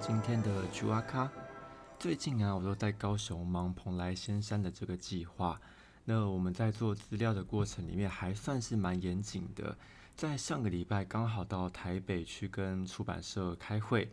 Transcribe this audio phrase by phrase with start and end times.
[0.00, 1.28] 今天的朱阿卡。
[1.98, 5.60] 最近啊，我都在高雄忙蓬莱仙山的这个计划。
[6.04, 9.76] 那我们在做资料的过程里面，还算是蛮严谨的。
[10.14, 14.10] 在上个礼拜刚好到台北去跟出版社开会。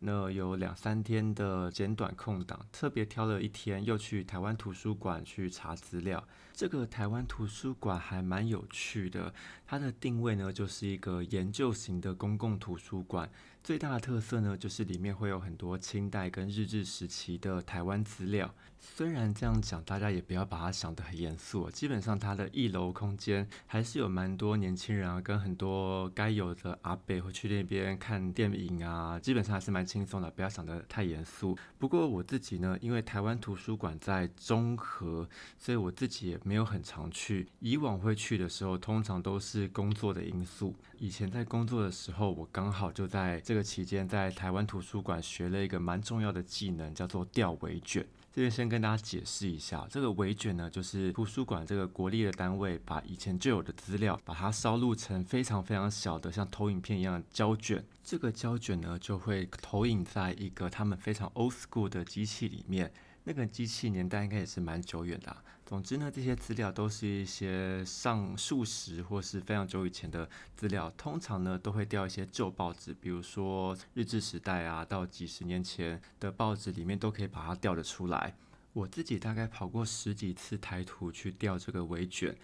[0.00, 6.22] 那有两三天的简短空档，特别挑了一天，又去台湾图书馆去查资料。
[6.52, 9.34] 这个台湾图书馆还蛮有趣的，
[9.66, 13.28] 它的定位呢就是一个研究型的公共图书馆。
[13.68, 18.54] 最大的特色呢，就是里面会有很多清代跟日治时期的台湾资料。
[18.80, 21.70] 虽然这样讲，大家也不要把它想得很严肃。
[21.70, 29.20] 基本上，它的一楼空间还是有蛮多年轻人啊，跟很多该有的阿伯会去那边看电影啊。
[29.20, 31.54] 基本上还是蛮轻松的，不要想得太严肃。
[31.76, 37.46] 不过我自己呢，因为台湾图书馆在中和，所以我自己也没有很常去。
[37.58, 40.74] 以往会去的时候，通常都是工作的因素。
[41.00, 48.04] 以前在工作的时候，我刚好就在这个期间在台湾图书馆学了一个蛮重要的技能，叫做调围卷。
[48.32, 57.84] 这边先跟大家解释一下，这个围卷呢，就是图书馆这个国立的单位把以前旧有的资料，把它烧录成非常非常小的，像投影片一样胶卷。
[58.02, 62.92] 这个胶卷呢，就会投影在一个他们非常 old school 的机器里面。
[63.28, 65.36] 那个机器年代应该也是蛮久远的。
[65.66, 70.26] 总之呢，这些资料都是一些上数十或是非常久以前的
[70.56, 78.34] 资料，通常呢都会调一些旧报纸，比如说日治时代啊，到几十年前的报纸里面都可以把它调得出来。
[78.72, 82.34] 我自己大概跑过十几次台图去调这个微卷。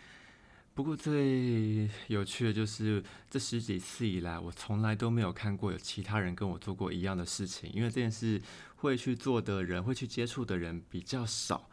[0.75, 8.43] 不过最有趣的就是这十几次以来，我从来都没有看过有其他人跟我做过一样的事情，因为这件事
[8.77, 11.71] 会去做的人、会去接触的人比较少。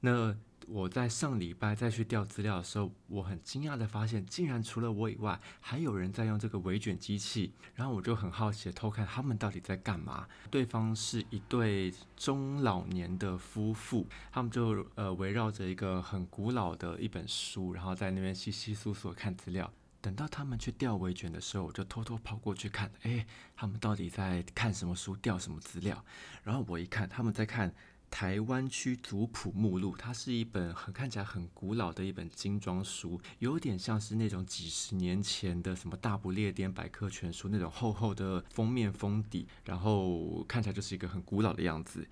[0.00, 0.36] 那
[0.70, 7.52] 我在上礼拜再去调资料的时候，我很惊讶的发现，竟然除了我以外，还有人在用这个围卷机器。
[7.74, 10.28] 然后我就很好奇偷看他们到底在干嘛。
[10.50, 19.72] 对方是一对中老年的夫妇，他们就呃围绕着一个很古老的一本书，然后在那边稀稀疏疏看资料。
[20.00, 26.04] 等到他们去调围卷的时候，我就偷偷跑过去看，哎，他们到底在看什么书，调什么资料？
[26.44, 27.74] 然后我一看，他们在看。
[28.10, 42.08] 台湾区族谱目录，它是一本很看起来很古老的一本精装书，有点像是那种几十年前的什么大不列颠百科全书那种厚厚的封面封底，然后看起来就是一个很古老的样子。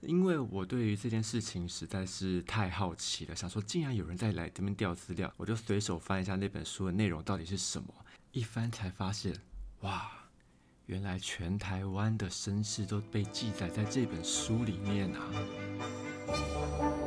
[0.00, 7.94] 因为我对于这件事情实在是太好奇了，想说竟然有人在来这边调资料，我就随手翻一下那本书的内容到底是什么，
[8.32, 9.34] 一翻才发现，
[9.80, 10.23] 哇！
[10.86, 17.03] 原来全台湾的身世都被记载在这本书里面啊！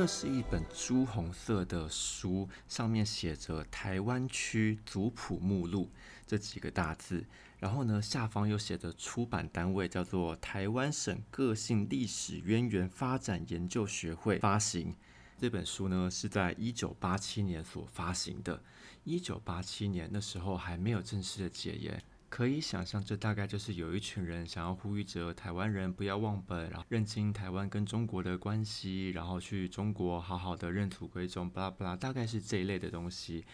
[0.00, 5.90] 那是一本朱红色的书，上面写着“台湾区族谱目录”
[6.24, 7.24] 这几个大字。
[7.58, 14.94] 然后呢，下方又写着出版单位叫做台湾省个性历史渊源发展研究学会发行。
[15.36, 18.62] 这本书呢是在一九八七年所发行的。
[19.02, 33.44] 一九八七年那时候还没有正式的解严，可以想象这大概就是有一群人想要呼吁着台湾人不要忘本，然后认清台湾跟中国的关系，然后去中国好好的认祖归宗，巴拉巴拉，大概是这一类的东西。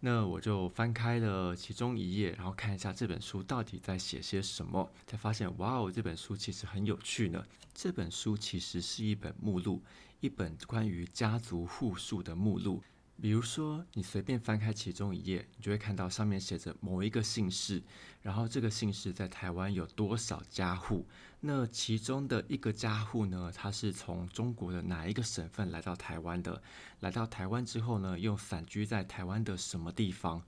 [0.00, 7.44] 那我就翻开了其中一页，然后看一下这本书到底在写些什么，才发现，哇哦，这本书其实很有趣呢。
[7.74, 9.82] 这本书其实是一本目录，
[10.20, 12.80] 一本关于家族户数的目录。
[13.20, 17.82] 比如说，你随便翻开其中一页，你就会看到上面写着某一个姓氏，
[18.22, 21.04] 然后这个姓氏在台湾有多少家户。
[21.40, 26.62] 那其中的一个家户呢，他是从中国的哪一个省份来到台湾的？
[27.00, 30.42] 来到台湾之后呢，又散居在台湾的什么地方？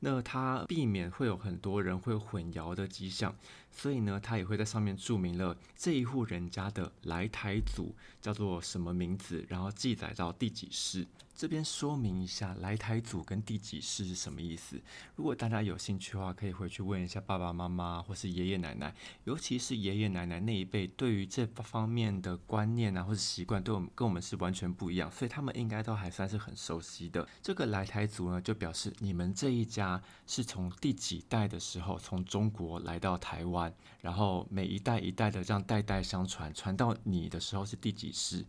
[0.00, 3.34] 那他避免会有很多人会混淆的迹象，
[3.70, 11.06] 所以呢，他也会在上面注明了这一户人家的来台祖叫做什么名字，然后记载到第几世。
[11.36, 14.76] 这边说明一下，来台祖跟第几世是什么意思？
[15.14, 18.92] 如果大家有兴趣的话，可以回去问一下爸爸妈妈或是爷爷奶奶，
[19.22, 27.28] 尤其是爷爷奶奶那一辈，对于这方面的观念啊或者习惯，对我们跟我们是完全不一样，所以他们应该都还算是很熟悉的。
[27.40, 33.67] 这个来台祖呢，就表示你们这一家是从第几代的时候从中国来到台湾，
[34.00, 38.44] 然后每一代一代的这样代代相传，传到你的时候是第几世。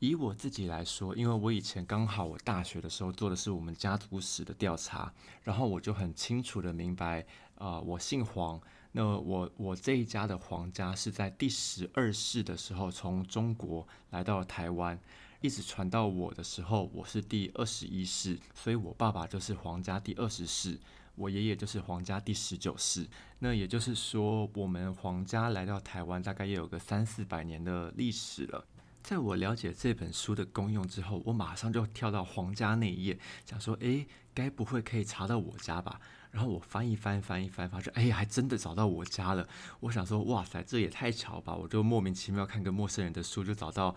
[0.00, 5.12] 以我自己来说，因为我以前刚好我大学的时候做的是我们家族史的调查，
[5.42, 7.24] 然后我就很清楚的明白，
[7.54, 8.60] 啊，我姓黄，
[8.92, 14.98] 那我我这一家的黄家是在第十二世的时候从中国来到了台湾。
[15.40, 20.80] 一直传到我的时候，我是第二十一世，所以我爸爸就是皇家第二十世，
[21.14, 23.06] 我爷爷就是皇家第十九世。
[23.38, 28.66] 那也就是说，我们皇家来到台湾大概也有个三四百年的历史了。
[29.02, 36.00] 在我了解这本书的功用之后，我马上就跳到皇家那一页，想说：诶，该不会可以查到我家吧？
[36.30, 39.46] 然后我翻一翻，翻一翻，发现哎，还真的找到我家了。
[39.80, 41.54] 我想说：哇塞，这也太巧吧！
[41.54, 43.94] 我就莫名其妙看个陌生人的书，就找到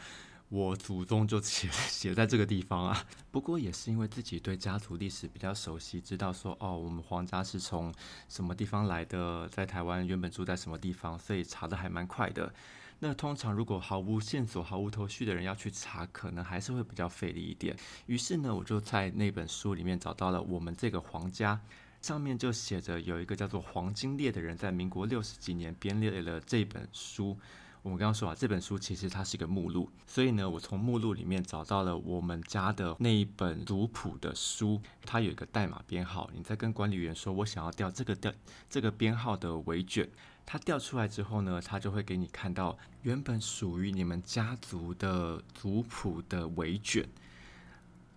[0.49, 3.05] 我祖宗就写写在这个地方啊。
[3.31, 7.93] 不过也是因为自己对家族历史比较熟悉，知道说哦，我们皇家是从
[8.29, 12.53] 什么地方来的，在台湾原本住在什么地方，所以查的还蛮快的。
[12.99, 17.75] 那通常如果毫无线索、毫无头绪的人要去查，可能还是会比较费力一点。
[18.07, 21.59] 于是呢，我就在那本书里面找到了我们这个皇家，
[22.01, 27.37] 上面就写着有一个叫做黄金烈的人，在民国六十几年编列了这本书。
[27.87, 36.29] 我们刚刚说啊，这本书其实它是一个目录，所以呢，我从目录里面找到了我们家的那一本族谱的书，它有一个代码编号。
[36.35, 38.29] 你再跟管理员说，我想要调这个调
[38.69, 40.09] 这个编号的围卷。
[40.45, 47.07] 它调出来之后呢，它就会给你看到原本属于你们家族的族谱的围卷。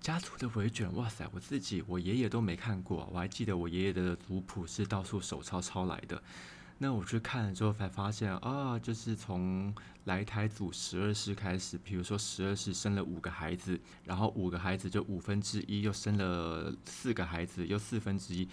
[0.01, 1.29] 家族的围卷，哇塞！
[1.31, 6.21] 我自己我爷爷都没看过，我还记得我爷爷的族谱是到处手抄抄来的。
[6.83, 9.75] 那我去看了之后才发现啊，就是从
[10.05, 18.49] 来台祖十二世开始，比如说十二世生了五个孩子，然后五个孩子就五分之一又生了四个孩子，又四分之一，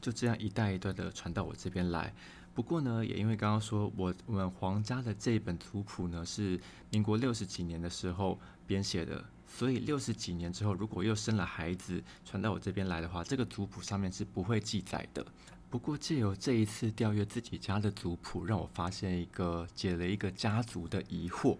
[0.00, 2.14] 就这样一代一代的传到我这边来。
[2.54, 15.26] 不过呢，也因为刚刚说我我们皇家的这一本族谱呢是民国六十几年的时候编写的，所以六十几年之后，如果又生了孩子传到我这边来的话，这个族谱上面是不会记载的。
[15.72, 21.56] 不过借由这一次调阅自己家的族谱，让我发现一个解了一个家族的疑惑。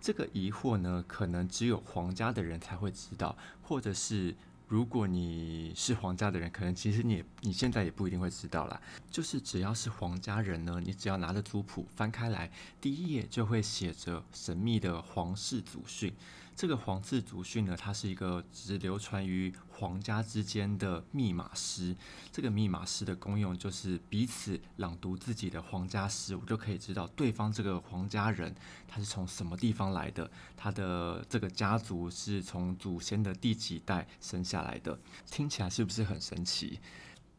[0.00, 4.36] 这个疑惑呢，可能只有皇家的人才会知道，或者是。
[4.68, 8.78] 如果你是皇家的人，可能其实你你现在也不一定会知道啦。
[9.10, 16.12] 就是只要是皇家人呢，你只要拿着族谱翻开来，第一页就会写着神秘的皇室祖训。
[16.58, 21.94] 这个皇室祖训呢，它是一个只流传于皇家之间的密码诗。
[22.32, 28.52] 这个密码诗的功用就是彼此朗读自己的皇家诗，我就可以知道对方这个皇家人
[28.88, 34.98] 他是从什么地方来的，他的这个家族是从祖先的第几代生下来的。
[35.30, 36.80] 听起来是不是很神奇？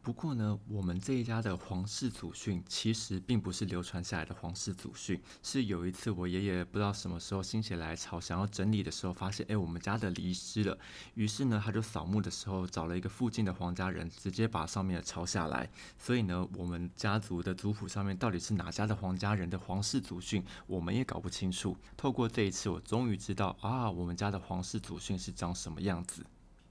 [0.01, 10.77] 不过呢，我们这一家的皇室祖训其实并不是流传下来的皇室祖训，是有一次我爷爷不知道什么时候心血来潮想要整理的时候，发现哎我们家的遗失了，
[11.15, 15.69] 于是呢他就扫墓的时候找了一个附近的皇家人，直接把上面的抄下来。
[15.97, 21.77] 所以呢，我们家族的族谱上面到底是哪家的皇家人的皇室祖训，我们也搞不清楚。
[21.97, 26.25] 透过这一次，我终于知道啊，我们家的皇室祖训是长什么样子。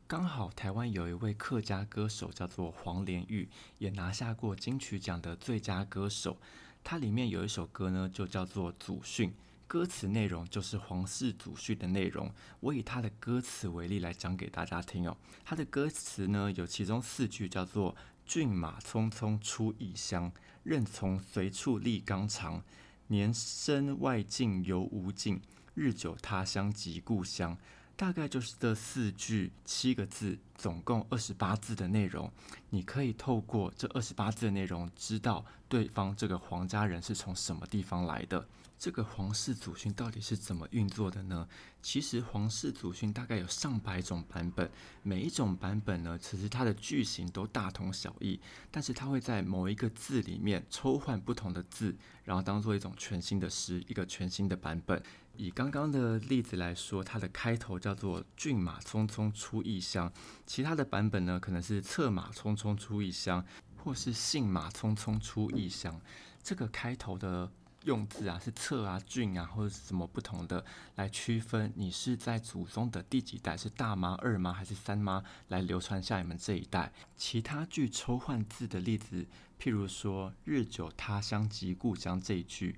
[0.09, 3.47] 刚好台湾有一位客家歌手叫做黄连玉，
[3.77, 6.39] 也拿下过金曲奖的最佳歌手。
[6.83, 9.29] 它里面有一首歌呢，就叫做《祖训》，
[9.67, 12.33] 歌词内容就是皇室祖训的内容。
[12.61, 15.15] 我以它的歌词为例来讲给大家听哦。
[15.45, 22.65] 它的歌词呢，有其中四句叫做“骏马匆匆出异乡，任从随处立纲常。
[23.09, 25.43] 年深外境犹无尽，
[25.75, 27.55] 日久他乡即故乡。”
[27.99, 32.31] 大概就是这四句七个字，总共二十八字的内容。
[32.71, 38.47] 你可以透过这二十八字的内容，知道对方这个皇家人是从什么地方来的。
[38.79, 41.49] 这个皇室祖训到底是怎么运作的呢？
[41.83, 44.71] 其实皇室祖训大概有上百种版本，
[45.03, 48.39] 每一种版本呢，其实它的句型都大同小异，
[48.71, 55.03] 但是它会在某一个字里面抽换不同的字，然后当做一种全新的诗，一个全新的版本。
[55.39, 60.13] 以刚刚的例子来说，它的开头叫做“骏马匆匆出异乡”，
[60.45, 63.47] 其他的版本呢可能是“策马匆匆出异乡”
[63.79, 66.01] 或是“信马匆匆出异乡”。
[66.43, 67.49] 这个开头的
[67.85, 70.65] 用字啊，是“策”啊、“骏”啊，或者什么不同的
[70.97, 76.93] 来区分你是在祖宗的第几代，是大妈、二妈还是三妈来流传下你们这一代。
[77.17, 79.25] 其他句抽换字的例子，
[79.61, 82.77] 譬如说“日久他乡即故乡”这一句。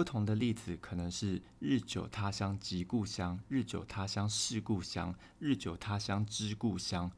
[0.00, 7.10] 不同的例子可能是“日久他乡即故乡”，“日久他乡是故乡”，“日久他乡知故乡”。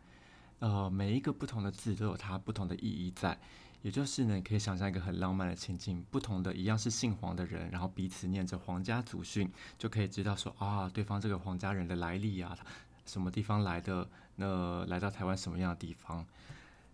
[0.59, 3.39] 呃，每一个不同的字都有它不同的意义在。
[3.83, 9.49] 也就是呢，你可以想象一个很浪漫的情境：不同的一样是姓黄的人，然后彼此念着皇家祖训，
[9.79, 12.59] 就可以知道说啊，对方这个皇家人的来历啊，
[13.07, 14.11] 什么地方来的？
[14.35, 16.27] 那来到台湾什么样的地方？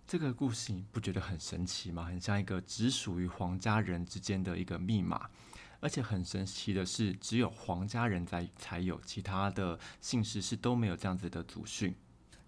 [0.07, 2.05] 这个故事你不觉得很神奇吗？
[2.05, 5.31] 很像一个只属于皇家人之间的一个密码。
[5.81, 11.95] 而且很神奇的是，只有皇家人在才有，其他的姓氏是都没有这样子的祖训。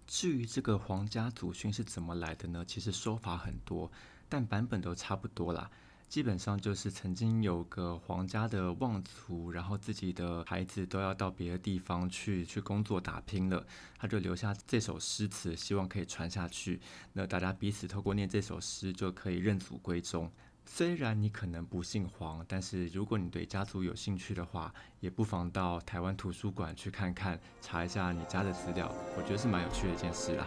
[0.07, 2.65] 至于这个皇家祖训是怎么来的呢？
[2.67, 3.91] 其实说法很多，
[4.29, 5.71] 但版本都差不多啦。
[6.09, 13.65] 基本上就是曾经有个皇家的望族，然后自己的孩子都要到别的地方去去工作打拼了，
[13.97, 16.81] 他就留下这首诗词，希望可以传下去。
[17.13, 20.29] 那大家彼此透过念这首诗，就可以认祖归宗。
[20.73, 30.47] 虽然你可能不姓黄，但是如果你对家族有兴趣的话，也不妨到台湾图书馆去看看，查一下你家的资料，我觉得是蛮有趣的一件事啦。